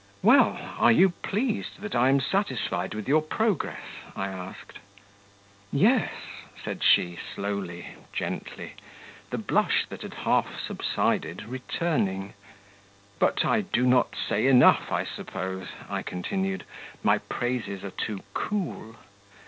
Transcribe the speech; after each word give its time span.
"Well, 0.23 0.57
are 0.79 0.91
you 0.91 1.09
pleased 1.11 1.79
that 1.81 1.93
I 1.93 2.09
am 2.09 2.19
satisfied 2.19 2.95
with 2.95 3.07
your 3.07 3.21
progress?" 3.21 3.83
I 4.15 4.29
asked. 4.29 4.79
"Yes," 5.71 6.11
said 6.65 6.81
she 6.81 7.19
slowly, 7.35 7.85
gently, 8.11 8.71
the 9.29 9.37
blush 9.37 9.85
that 9.89 10.01
had 10.01 10.15
half 10.15 10.59
subsided 10.59 11.43
returning. 11.45 12.33
"But 13.19 13.45
I 13.45 13.61
do 13.61 13.85
not 13.85 14.15
say 14.27 14.47
enough, 14.47 14.91
I 14.91 15.05
suppose?" 15.05 15.67
I 15.87 16.01
continued. 16.01 16.63
"My 17.03 17.19
praises 17.19 17.83
are 17.83 17.91
too 17.91 18.21
cool?" 18.33 18.95